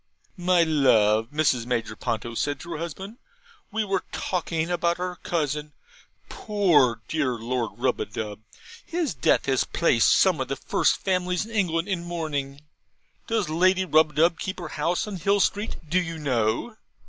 'My 0.35 0.63
love,' 0.63 1.27
Mrs. 1.29 1.67
Major 1.67 1.95
Ponto 1.95 2.33
said 2.33 2.59
to 2.61 2.71
her 2.71 2.79
husband, 2.79 3.17
'we 3.71 3.85
were 3.85 4.01
talking 4.11 4.71
of 4.71 4.83
our 4.83 5.17
cousin 5.17 5.73
poor 6.27 7.03
dear 7.07 7.33
Lord 7.37 7.77
Rubadub. 7.77 8.39
His 8.83 9.13
death 9.13 9.45
has 9.45 9.63
placed 9.63 10.09
some 10.09 10.41
of 10.41 10.47
the 10.47 10.55
first 10.55 10.97
families 10.97 11.45
in 11.45 11.51
England 11.51 11.87
in 11.87 12.03
mourning. 12.03 12.61
Does 13.27 13.47
Lady 13.47 13.85
Rubadub 13.85 14.39
keep 14.39 14.57
the 14.57 14.69
house 14.69 15.05
in 15.05 15.17
Hill 15.17 15.39
Street, 15.39 15.75
do 15.87 15.99
you 16.01 16.17
know?' 16.17 16.77